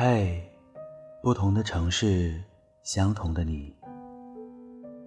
[0.00, 0.48] 嘿，
[1.20, 2.40] 不同的城市，
[2.84, 3.74] 相同的你。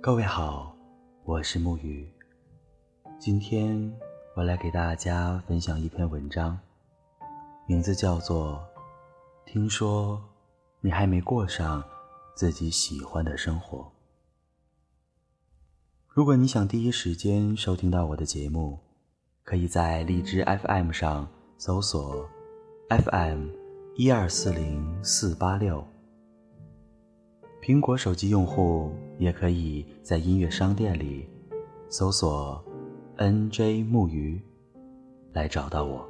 [0.01, 0.75] 各位好，
[1.23, 2.05] 我是木鱼。
[3.17, 3.89] 今天
[4.35, 6.59] 我来给大家分享一篇文章，
[7.65, 8.61] 名字叫做
[9.49, 10.21] 《听说
[10.81, 11.81] 你还没过上
[12.35, 13.77] 自己喜欢的生活》。
[16.09, 18.77] 如果你想第一时间收听到我的节目，
[19.45, 22.29] 可以在荔枝 FM 上搜索
[22.89, 23.60] FM
[23.95, 25.85] 一二四零四八六。
[27.61, 31.27] 苹果手机用户也可以在音乐商店里
[31.89, 32.63] 搜索
[33.17, 34.41] “nj 木鱼”
[35.33, 36.07] 来找到我。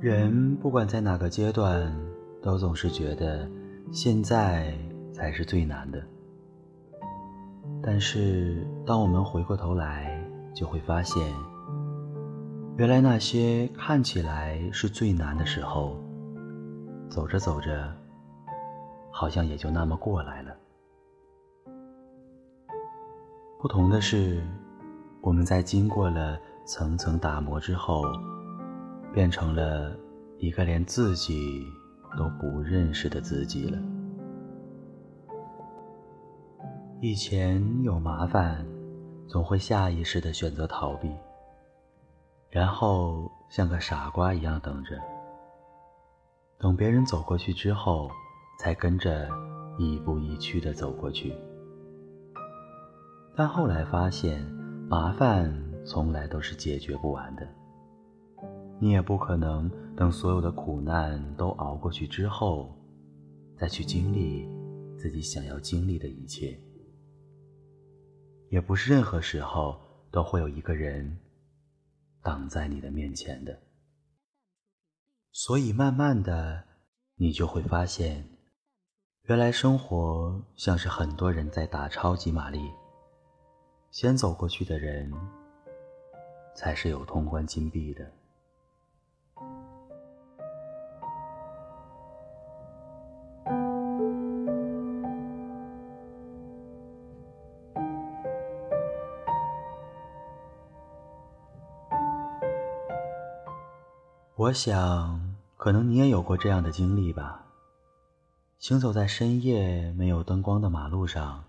[0.00, 1.90] 人不管在哪个阶段，
[2.42, 3.50] 都总是觉得
[3.90, 4.74] 现在
[5.12, 6.06] 才是最难的。
[7.86, 10.20] 但是，当我们回过头来，
[10.52, 11.32] 就会发现，
[12.76, 15.96] 原来那些看起来是最难的时候，
[17.08, 17.94] 走着走着，
[19.12, 20.56] 好像也就那么过来了。
[23.60, 24.42] 不同的是，
[25.20, 28.02] 我们在经过了层层打磨之后。
[29.14, 29.96] 变成了
[30.36, 31.64] 一个连自己
[32.18, 33.78] 都不认识的自己了。
[37.02, 38.66] 以前有麻烦，
[39.28, 41.10] 总会下意识的选择逃避，
[42.48, 44.98] 然后像个傻瓜一样等着，
[46.58, 48.10] 等别人走过去之后，
[48.58, 49.28] 才跟着
[49.76, 51.34] 亦步亦趋的走过去。
[53.36, 54.42] 但后来发现，
[54.88, 57.46] 麻烦从来都是解决不完的。
[58.80, 62.74] 你也不可能等所有的苦难都熬过去之后，
[63.54, 64.48] 再去经历
[64.96, 66.58] 自己想要经历的一切。
[68.50, 69.80] 也不是任何时候
[70.10, 71.18] 都会有一个人
[72.22, 73.60] 挡在你的面前的。
[75.32, 76.64] 所以慢慢的，
[77.16, 78.26] 你就会发现，
[79.22, 82.60] 原来生活像是很多人在打超级玛丽，
[83.90, 85.12] 先走过去的人
[86.54, 88.15] 才是有通关金币的。
[104.38, 107.42] 我想，可能你也有过这样的经历吧。
[108.58, 111.42] 行走在深夜没有灯光的马路上，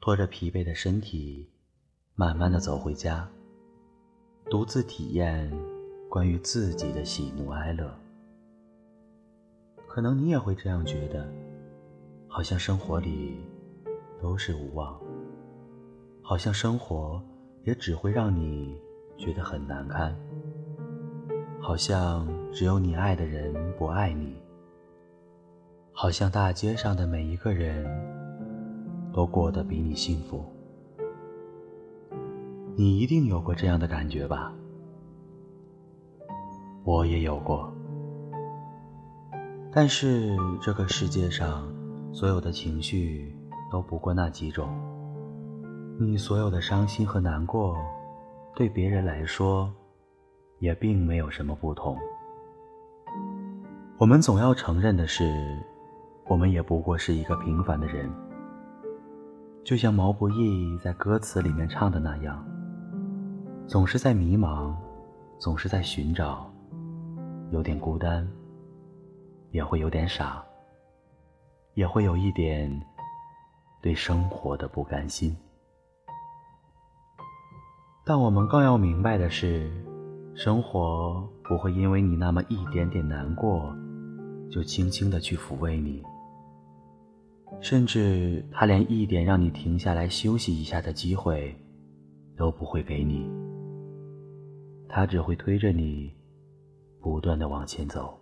[0.00, 1.50] 拖着疲惫的身体，
[2.14, 3.28] 慢慢的走回家，
[4.48, 5.52] 独自体验
[6.08, 7.94] 关于自己的喜怒哀乐。
[9.86, 11.30] 可能你也会这样觉得，
[12.28, 13.44] 好像生活里
[14.22, 14.98] 都是无望，
[16.22, 17.22] 好像生活
[17.64, 18.74] 也只会让你
[19.18, 20.18] 觉得很难堪。
[21.62, 24.34] 好像只有你爱的人不爱你，
[25.92, 27.86] 好像大街上的每一个人
[29.12, 30.44] 都过得比你幸福。
[32.76, 34.52] 你一定有过这样的感觉吧？
[36.82, 37.70] 我也有过。
[39.70, 41.70] 但是这个世界上
[42.10, 43.36] 所有的情绪
[43.70, 44.68] 都不过那几种，
[46.00, 47.76] 你所有的伤心和难过，
[48.56, 49.70] 对别人来说。
[50.60, 51.98] 也并没有什么不同。
[53.98, 55.58] 我们总要承认的是，
[56.26, 58.10] 我们也不过是一个平凡的人。
[59.64, 62.46] 就像毛不易在歌词里面唱的那样，
[63.66, 64.74] 总是在迷茫，
[65.38, 66.50] 总是在寻找，
[67.50, 68.26] 有点孤单，
[69.50, 70.42] 也会有点傻，
[71.74, 72.70] 也会有一点
[73.82, 75.36] 对生活的不甘心。
[78.04, 79.70] 但我们更要明白的是。
[80.42, 83.76] 生活不会因为你那么一点点难过，
[84.50, 86.02] 就轻轻的去抚慰你，
[87.60, 91.54] 甚至他连一点让你停下来休息一下的机会
[92.38, 93.30] 都不会给你。
[94.88, 96.10] 他只会推着你，
[97.02, 98.18] 不断的往前走。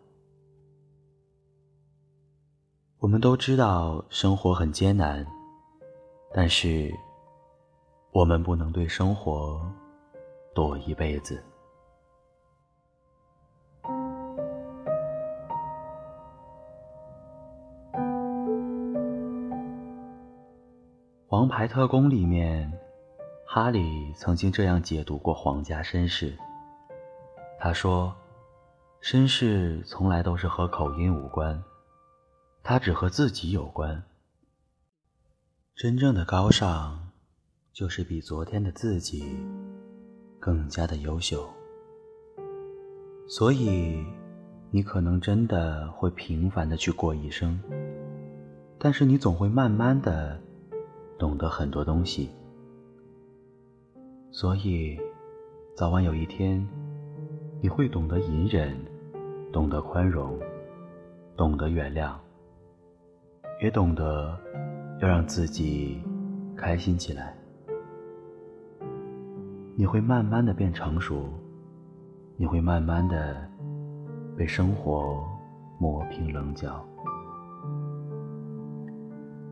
[2.99, 5.25] 我们都知道生活很艰难，
[6.35, 6.93] 但是
[8.11, 9.63] 我们不能对生活
[10.53, 11.37] 躲一辈子。
[21.39, 22.69] 《王牌特工》里面，
[23.47, 26.37] 哈利曾经这样解读过皇家绅士。
[27.61, 28.13] 他说
[29.01, 31.63] ：“绅士从来都是和口音无关，
[32.65, 34.03] 他只和自己有关。
[35.77, 37.09] 真正的高尚，
[37.73, 39.39] 就是比昨天的自己
[40.41, 41.49] 更加的优秀。
[43.29, 44.05] 所以，
[44.73, 47.63] 你可能真的会平凡的去过一生，
[48.77, 50.37] 但是你总会慢慢的
[51.19, 52.31] 懂得很多东西。
[54.31, 54.99] 所以，
[55.75, 56.67] 早晚有一天，
[57.61, 58.77] 你会懂得隐忍，
[59.53, 60.39] 懂得宽容，
[61.37, 62.13] 懂得原谅，
[63.61, 64.39] 也懂得
[65.01, 66.01] 要让自己
[66.57, 67.37] 开心起来。
[69.75, 71.25] 你会慢慢的变成熟，
[72.37, 73.49] 你会慢慢的
[74.37, 75.25] 被生活
[75.79, 76.85] 磨平棱角。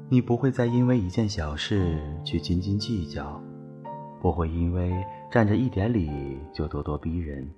[0.09, 3.41] 你不会再因为一件小事去斤斤计较。
[4.19, 7.49] 不会因为占着一点理就咄咄逼人，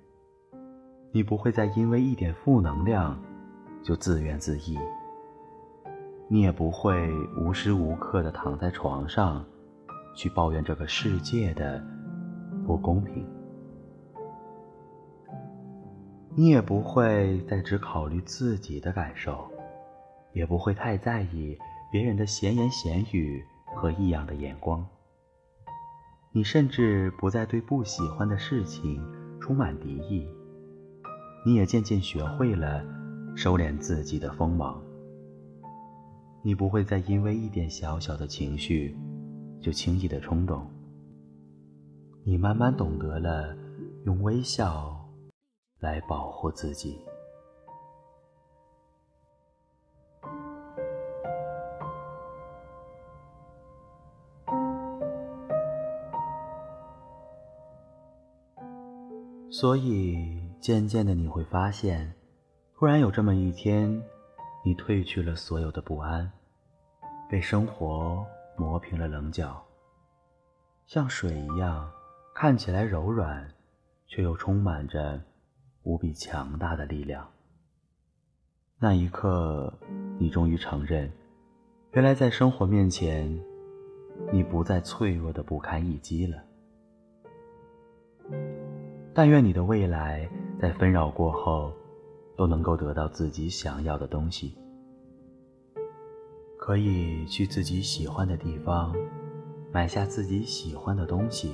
[1.11, 3.19] 你不会再因为一点负能量
[3.81, 4.77] 就自怨自艾，
[6.27, 7.09] 你也不会
[7.39, 9.43] 无时无刻的躺在床上
[10.15, 11.81] 去抱怨这个世界的
[12.67, 13.25] 不公平，
[16.35, 19.49] 你也不会再只考虑自己的感受，
[20.33, 21.57] 也不会太在意
[21.91, 23.43] 别人的闲言闲语
[23.75, 24.85] 和异样的眼光。
[26.31, 29.03] 你甚至不再对不喜欢的事情
[29.41, 30.27] 充满敌意，
[31.43, 32.83] 你也渐渐学会了
[33.35, 34.79] 收敛自己的锋芒。
[36.43, 38.95] 你不会再因为一点小小的情绪
[39.59, 40.69] 就轻易的冲动，
[42.23, 43.55] 你慢慢懂得了
[44.05, 45.03] 用微笑
[45.79, 46.99] 来保护自己。
[59.59, 62.13] 所以，渐渐的你会发现，
[62.77, 64.01] 突然有这么一天，
[64.63, 66.31] 你褪去了所有的不安，
[67.29, 68.25] 被生活
[68.55, 69.61] 磨平了棱角，
[70.87, 71.91] 像水一样，
[72.33, 73.45] 看起来柔软，
[74.07, 75.21] 却又充满着
[75.83, 77.29] 无比强大的力量。
[78.77, 79.77] 那一刻，
[80.17, 81.11] 你终于承认，
[81.91, 83.37] 原来在生活面前，
[84.31, 86.41] 你不再脆弱的不堪一击了。
[89.19, 90.29] 但愿你的未来
[90.61, 91.73] 在纷扰过后，
[92.37, 94.55] 都能够得到自己想要的东西，
[96.57, 98.95] 可以去自己喜欢的地方，
[99.73, 101.53] 买下自己喜欢的东西，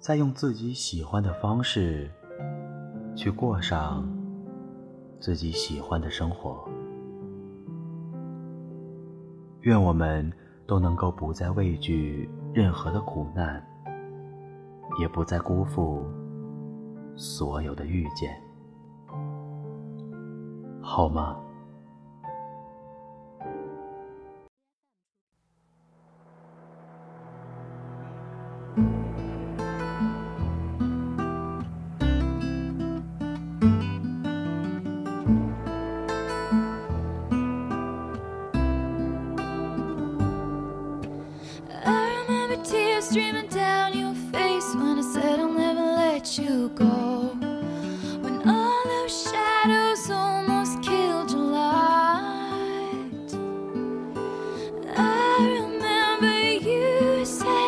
[0.00, 2.10] 再用自己喜欢的方式，
[3.14, 4.04] 去过上
[5.20, 6.68] 自己喜欢的生活。
[9.60, 10.32] 愿我们
[10.66, 13.64] 都能够不再畏惧任何的苦难。
[14.98, 16.04] 也不再辜负
[17.16, 18.40] 所有的遇见，
[20.82, 21.36] 好吗？
[57.26, 57.65] say.